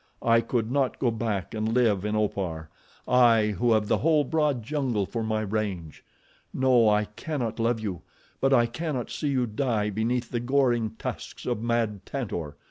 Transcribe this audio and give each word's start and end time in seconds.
I 0.23 0.41
could 0.41 0.71
not 0.71 0.97
go 0.97 1.11
back 1.11 1.53
and 1.53 1.75
live 1.75 2.03
in 2.05 2.15
Opar—I 2.15 3.49
who 3.59 3.73
have 3.73 3.87
the 3.87 3.99
whole 3.99 4.23
broad 4.23 4.63
jungle 4.63 5.05
for 5.05 5.21
my 5.21 5.41
range. 5.41 6.03
No, 6.51 6.89
I 6.89 7.05
cannot 7.05 7.59
love 7.59 7.79
you 7.79 8.01
but 8.39 8.51
I 8.51 8.65
cannot 8.65 9.11
see 9.11 9.27
you 9.29 9.45
die 9.45 9.91
beneath 9.91 10.31
the 10.31 10.39
goring 10.39 10.95
tusks 10.97 11.45
of 11.45 11.61
mad 11.61 12.03
Tantor. 12.03 12.55